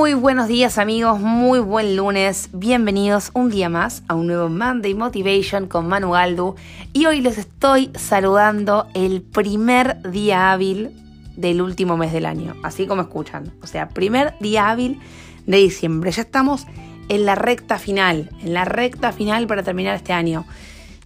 [0.00, 4.94] Muy buenos días amigos, muy buen lunes, bienvenidos un día más a un nuevo Monday
[4.94, 6.54] Motivation con Manu Galdu.
[6.94, 10.92] Y hoy les estoy saludando el primer día hábil
[11.36, 14.98] del último mes del año, así como escuchan, o sea, primer día hábil
[15.46, 16.66] de diciembre, ya estamos
[17.10, 20.46] en la recta final, en la recta final para terminar este año.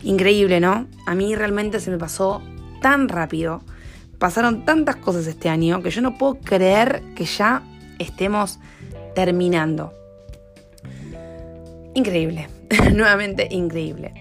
[0.05, 0.87] Increíble, ¿no?
[1.05, 2.43] A mí realmente se me pasó
[2.81, 3.61] tan rápido,
[4.21, 7.65] pasaron tantas cosas este año que yo no puedo creer que ya
[7.99, 8.61] estemos
[9.15, 9.93] terminando.
[11.95, 12.49] Increíble,
[12.93, 14.13] nuevamente increíble.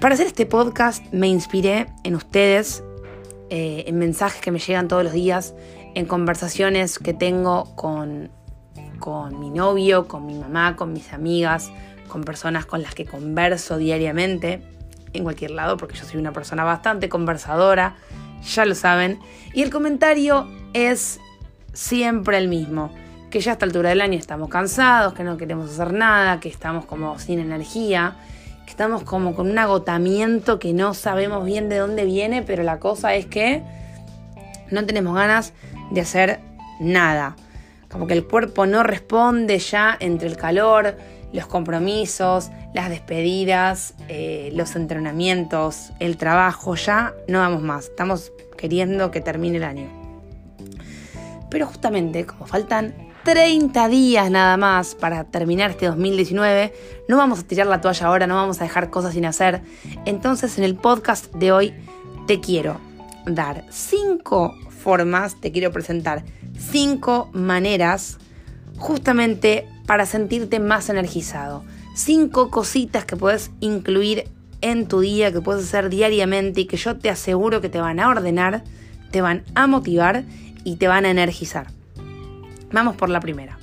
[0.00, 2.82] Para hacer este podcast me inspiré en ustedes,
[3.50, 5.54] eh, en mensajes que me llegan todos los días,
[5.94, 8.30] en conversaciones que tengo con,
[8.98, 11.70] con mi novio, con mi mamá, con mis amigas,
[12.08, 14.62] con personas con las que converso diariamente,
[15.12, 17.96] en cualquier lado, porque yo soy una persona bastante conversadora,
[18.42, 19.18] ya lo saben.
[19.54, 21.20] Y el comentario es
[21.72, 22.92] siempre el mismo,
[23.32, 26.50] que ya a esta altura del año estamos cansados, que no queremos hacer nada, que
[26.50, 28.16] estamos como sin energía,
[28.66, 32.78] que estamos como con un agotamiento que no sabemos bien de dónde viene, pero la
[32.78, 33.62] cosa es que
[34.70, 35.54] no tenemos ganas
[35.90, 36.40] de hacer
[36.78, 37.34] nada.
[37.90, 40.94] Como que el cuerpo no responde ya entre el calor,
[41.32, 47.86] los compromisos, las despedidas, eh, los entrenamientos, el trabajo, ya no vamos más.
[47.86, 49.88] Estamos queriendo que termine el año.
[51.48, 56.74] Pero justamente, como faltan 30 días nada más para terminar este 2019,
[57.08, 59.62] no vamos a tirar la toalla ahora, no vamos a dejar cosas sin hacer.
[60.04, 61.74] Entonces en el podcast de hoy
[62.26, 62.80] te quiero
[63.24, 66.24] dar 5 formas, te quiero presentar
[66.58, 68.18] 5 maneras
[68.76, 71.62] justamente para sentirte más energizado.
[71.94, 74.28] 5 cositas que puedes incluir
[74.62, 78.00] en tu día, que puedes hacer diariamente y que yo te aseguro que te van
[78.00, 78.64] a ordenar,
[79.12, 80.24] te van a motivar
[80.64, 81.68] y te van a energizar.
[82.72, 83.58] Vamos por la primera.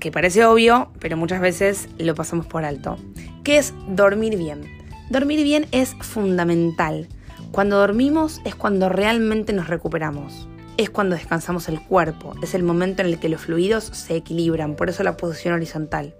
[0.00, 2.96] Que parece obvio, pero muchas veces lo pasamos por alto.
[3.44, 4.62] Que es dormir bien.
[5.10, 7.08] Dormir bien es fundamental.
[7.50, 10.48] Cuando dormimos es cuando realmente nos recuperamos.
[10.76, 12.34] Es cuando descansamos el cuerpo.
[12.42, 14.76] Es el momento en el que los fluidos se equilibran.
[14.76, 16.14] Por eso la posición horizontal.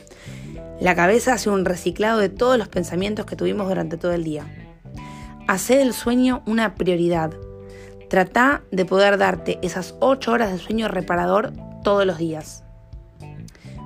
[0.80, 4.44] La cabeza hace un reciclado de todos los pensamientos que tuvimos durante todo el día.
[5.46, 7.32] Hacer el sueño una prioridad.
[8.08, 11.52] Trata de poder darte esas 8 horas de sueño reparador
[11.84, 12.64] todos los días.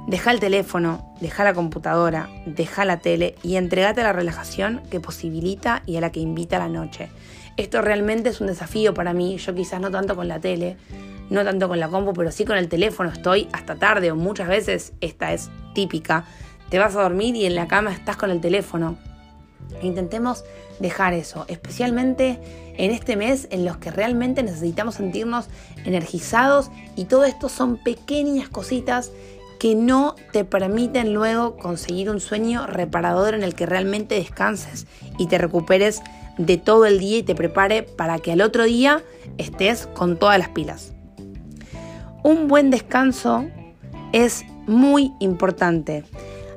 [0.06, 5.00] Deja el teléfono, deja la computadora, deja la tele y entregate a la relajación que
[5.00, 7.10] posibilita y a la que invita la noche.
[7.56, 10.76] Esto realmente es un desafío para mí, yo quizás no tanto con la tele,
[11.30, 14.48] no tanto con la compu, pero sí con el teléfono estoy hasta tarde o muchas
[14.48, 16.24] veces esta es típica.
[16.68, 18.98] Te vas a dormir y en la cama estás con el teléfono.
[19.82, 20.44] Intentemos
[20.78, 22.38] dejar eso, especialmente
[22.76, 25.46] en este mes en los que realmente necesitamos sentirnos
[25.84, 29.10] energizados y todo esto son pequeñas cositas
[29.58, 34.86] que no te permiten luego conseguir un sueño reparador en el que realmente descanses
[35.18, 36.02] y te recuperes
[36.38, 39.02] de todo el día y te prepare para que al otro día
[39.38, 40.92] estés con todas las pilas.
[42.24, 43.44] Un buen descanso
[44.12, 46.04] es muy importante.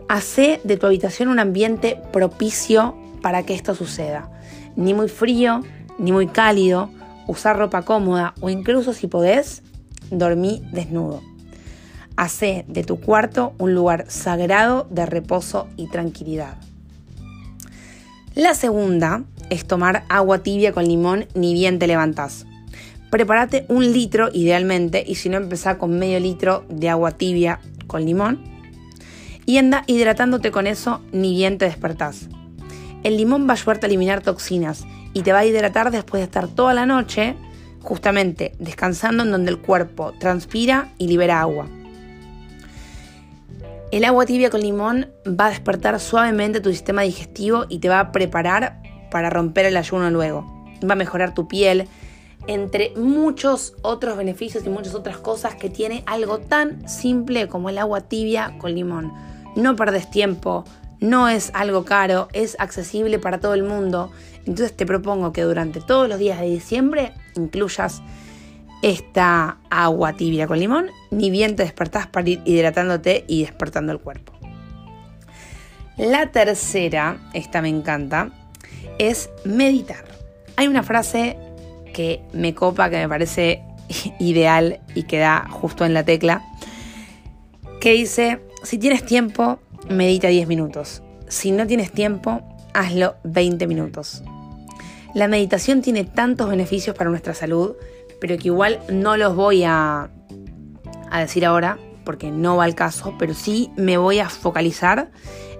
[0.07, 4.29] Hace de tu habitación un ambiente propicio para que esto suceda.
[4.75, 5.61] Ni muy frío,
[5.97, 6.91] ni muy cálido,
[7.27, 9.63] usar ropa cómoda o incluso si podés,
[10.11, 11.23] dormí desnudo.
[12.17, 16.57] Hacé de tu cuarto un lugar sagrado de reposo y tranquilidad.
[18.35, 22.45] La segunda es tomar agua tibia con limón ni bien te levantás.
[23.09, 28.05] Prepárate un litro idealmente y si no empezá con medio litro de agua tibia con
[28.05, 28.54] limón
[29.45, 32.29] y anda hidratándote con eso ni bien te despertás.
[33.03, 36.25] El limón va a ayudarte a eliminar toxinas y te va a hidratar después de
[36.25, 37.35] estar toda la noche
[37.81, 41.67] justamente descansando en donde el cuerpo transpira y libera agua.
[43.91, 47.99] El agua tibia con limón va a despertar suavemente tu sistema digestivo y te va
[47.99, 48.81] a preparar
[49.11, 50.65] para romper el ayuno luego.
[50.83, 51.87] Va a mejorar tu piel,
[52.47, 57.77] entre muchos otros beneficios y muchas otras cosas que tiene algo tan simple como el
[57.77, 59.13] agua tibia con limón.
[59.55, 60.65] No perdes tiempo,
[60.99, 64.11] no es algo caro, es accesible para todo el mundo.
[64.39, 68.01] Entonces te propongo que durante todos los días de diciembre incluyas
[68.81, 73.99] esta agua tibia con limón, ni bien te despertás para ir hidratándote y despertando el
[73.99, 74.33] cuerpo.
[75.97, 78.29] La tercera, esta me encanta,
[78.99, 80.05] es meditar.
[80.57, 81.37] Hay una frase
[81.93, 83.63] que me copa, que me parece
[84.19, 86.43] ideal y que da justo en la tecla,
[87.79, 89.59] que dice, si tienes tiempo,
[89.89, 91.01] medita 10 minutos.
[91.27, 92.41] Si no tienes tiempo,
[92.73, 94.23] hazlo 20 minutos.
[95.13, 97.75] La meditación tiene tantos beneficios para nuestra salud,
[98.19, 100.09] pero que igual no los voy a,
[101.17, 105.09] decir ahora, porque no va al caso, pero sí me voy a focalizar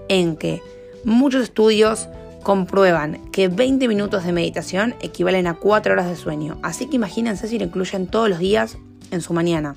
[0.08, 0.60] en que
[1.04, 2.08] muchos estudios
[2.42, 6.58] comprueban que 20 minutos de meditación equivalen a 4 horas de sueño.
[6.62, 8.76] Así que imagínense si lo incluyen todos los días
[9.10, 9.74] en su mañana.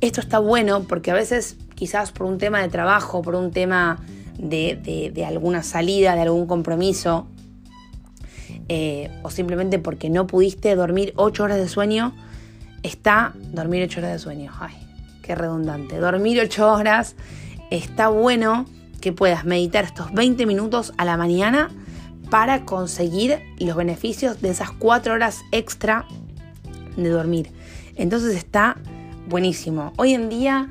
[0.00, 3.98] Esto está bueno porque a veces quizás por un tema de trabajo, por un tema
[4.38, 7.26] de, alguna salida, de algún compromiso,
[8.68, 12.14] eh, o simplemente porque no pudiste dormir 8 horas de sueño,
[12.84, 14.52] está dormir 8 horas de sueño.
[14.60, 14.74] Ay,
[15.22, 15.98] qué redundante.
[15.98, 17.16] Dormir 8 horas
[17.72, 18.66] está bueno
[19.00, 21.68] que puedas meditar estos 20 minutos a la mañana
[22.30, 26.06] para conseguir los beneficios de esas 4 horas extra
[26.96, 27.50] de dormir.
[27.96, 28.76] Entonces está
[29.28, 29.92] buenísimo.
[29.96, 30.70] Hoy en día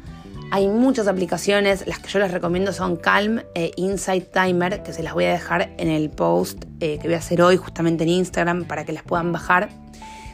[0.54, 5.02] hay muchas aplicaciones, las que yo les recomiendo son Calm e Insight Timer, que se
[5.02, 8.10] las voy a dejar en el post eh, que voy a hacer hoy justamente en
[8.10, 9.70] Instagram para que las puedan bajar.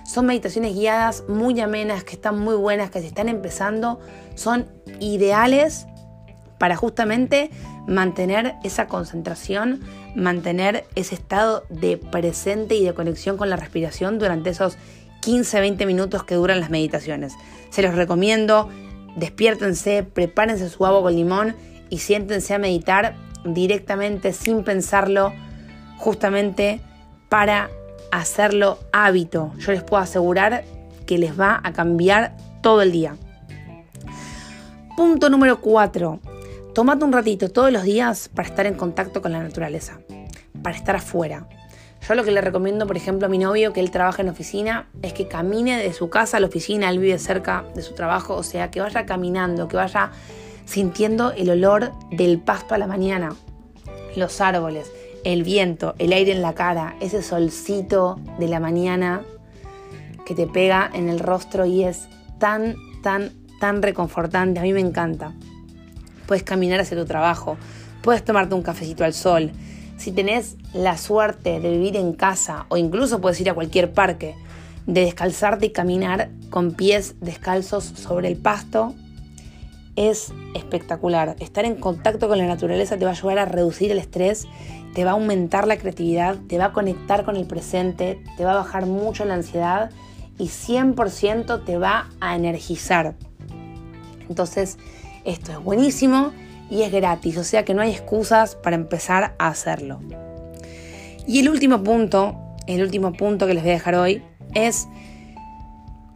[0.07, 3.99] Son meditaciones guiadas muy amenas, que están muy buenas, que si están empezando
[4.33, 4.65] son
[4.99, 5.85] ideales
[6.57, 7.51] para justamente
[7.87, 9.81] mantener esa concentración,
[10.15, 14.79] mantener ese estado de presente y de conexión con la respiración durante esos
[15.21, 17.33] 15-20 minutos que duran las meditaciones.
[17.69, 18.69] Se los recomiendo,
[19.17, 21.55] despiértense, prepárense su agua con limón
[21.89, 25.33] y siéntense a meditar directamente sin pensarlo,
[25.97, 26.79] justamente
[27.27, 27.69] para
[28.11, 29.51] hacerlo hábito.
[29.57, 30.63] Yo les puedo asegurar
[31.05, 33.15] que les va a cambiar todo el día.
[34.95, 36.19] Punto número 4.
[36.73, 39.99] Tomate un ratito todos los días para estar en contacto con la naturaleza,
[40.61, 41.47] para estar afuera.
[42.07, 44.87] Yo lo que le recomiendo, por ejemplo, a mi novio que él trabaja en oficina
[45.01, 48.35] es que camine de su casa a la oficina, él vive cerca de su trabajo,
[48.35, 50.11] o sea, que vaya caminando, que vaya
[50.65, 53.35] sintiendo el olor del pasto a la mañana,
[54.15, 54.91] los árboles,
[55.23, 59.23] el viento, el aire en la cara, ese solcito de la mañana
[60.25, 62.07] que te pega en el rostro y es
[62.37, 64.59] tan, tan, tan reconfortante.
[64.59, 65.33] A mí me encanta.
[66.25, 67.57] Puedes caminar hacia tu trabajo,
[68.01, 69.51] puedes tomarte un cafecito al sol.
[69.97, 74.35] Si tenés la suerte de vivir en casa o incluso puedes ir a cualquier parque,
[74.85, 78.93] de descalzarte y caminar con pies descalzos sobre el pasto,
[79.97, 81.35] es espectacular.
[81.39, 84.47] Estar en contacto con la naturaleza te va a ayudar a reducir el estrés
[84.97, 88.53] te va a aumentar la creatividad, te va a conectar con el presente, te va
[88.53, 89.91] a bajar mucho la ansiedad
[90.39, 93.13] y 100% te va a energizar.
[94.27, 94.79] Entonces,
[95.23, 96.31] esto es buenísimo
[96.69, 99.99] y es gratis, o sea que no hay excusas para empezar a hacerlo.
[101.25, 102.37] Y el último punto,
[102.67, 104.23] el último punto que les voy a dejar hoy
[104.53, 104.87] es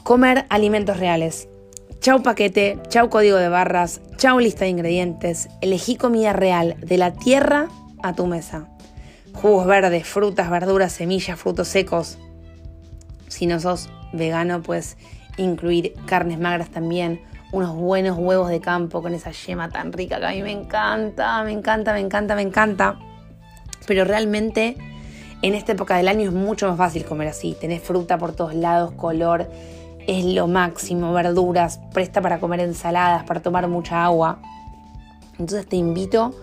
[0.03, 1.47] comer alimentos reales.
[1.99, 5.49] Chau paquete, chau código de barras, chau lista de ingredientes.
[5.61, 7.67] Elegí comida real de la tierra
[8.01, 8.67] a tu mesa.
[9.33, 12.17] Jugos verdes, frutas, verduras, semillas, frutos secos.
[13.27, 14.97] Si no sos vegano, puedes
[15.37, 17.21] incluir carnes magras también.
[17.51, 21.43] Unos buenos huevos de campo con esa yema tan rica que a mí me encanta,
[21.43, 22.99] me encanta, me encanta, me encanta.
[23.85, 24.77] Pero realmente
[25.41, 27.57] en esta época del año es mucho más fácil comer así.
[27.59, 29.49] Tenés fruta por todos lados, color,
[30.07, 34.39] es lo máximo, verduras, presta para comer ensaladas, para tomar mucha agua.
[35.39, 36.33] Entonces te invito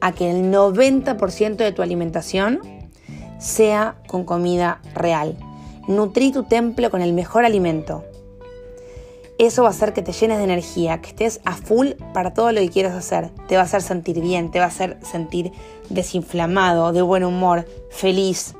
[0.00, 2.60] a que el 90% de tu alimentación
[3.38, 5.36] sea con comida real.
[5.88, 8.04] Nutrí tu templo con el mejor alimento.
[9.42, 12.52] Eso va a hacer que te llenes de energía, que estés a full para todo
[12.52, 13.30] lo que quieras hacer.
[13.48, 15.50] Te va a hacer sentir bien, te va a hacer sentir
[15.90, 18.54] desinflamado, de buen humor, feliz.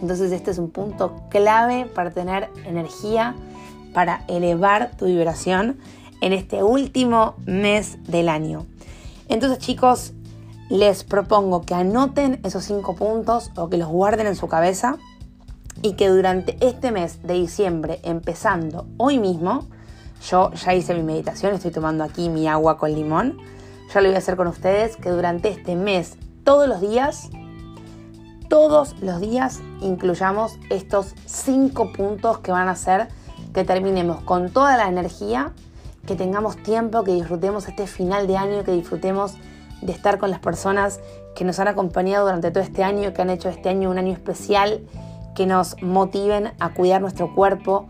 [0.00, 3.34] Entonces este es un punto clave para tener energía,
[3.92, 5.76] para elevar tu vibración
[6.22, 8.64] en este último mes del año.
[9.28, 10.14] Entonces chicos,
[10.70, 14.96] les propongo que anoten esos cinco puntos o que los guarden en su cabeza
[15.82, 19.66] y que durante este mes de diciembre, empezando hoy mismo,
[20.28, 23.38] yo ya hice mi meditación, estoy tomando aquí mi agua con limón,
[23.92, 27.28] ya lo voy a hacer con ustedes, que durante este mes, todos los días,
[28.48, 33.08] todos los días incluyamos estos cinco puntos que van a hacer
[33.52, 35.52] que terminemos con toda la energía
[36.06, 39.34] que tengamos tiempo, que disfrutemos este final de año, que disfrutemos
[39.80, 41.00] de estar con las personas
[41.34, 44.12] que nos han acompañado durante todo este año, que han hecho este año un año
[44.12, 44.80] especial,
[45.34, 47.88] que nos motiven a cuidar nuestro cuerpo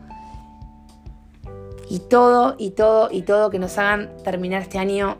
[1.88, 5.18] y todo, y todo, y todo, que nos hagan terminar este año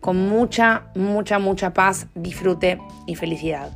[0.00, 3.70] con mucha, mucha, mucha paz, disfrute y felicidad.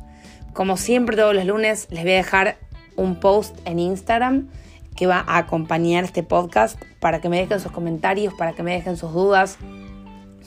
[0.53, 2.57] Como siempre todos los lunes les voy a dejar
[2.95, 4.49] un post en Instagram
[4.95, 8.73] que va a acompañar este podcast para que me dejen sus comentarios, para que me
[8.73, 9.57] dejen sus dudas,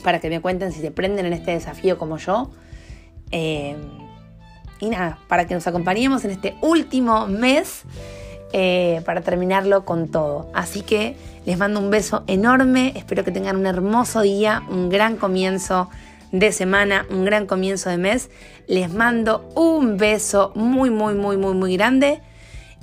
[0.03, 2.51] para que me cuenten si se prenden en este desafío como yo.
[3.31, 3.77] Eh,
[4.81, 7.83] y nada, para que nos acompañemos en este último mes
[8.51, 10.49] eh, para terminarlo con todo.
[10.53, 15.15] Así que les mando un beso enorme, espero que tengan un hermoso día, un gran
[15.15, 15.89] comienzo
[16.31, 18.29] de semana, un gran comienzo de mes.
[18.67, 22.21] Les mando un beso muy, muy, muy, muy, muy grande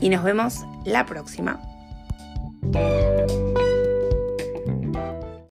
[0.01, 1.61] y nos vemos la próxima.